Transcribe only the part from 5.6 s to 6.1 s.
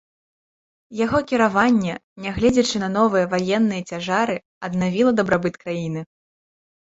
краіны.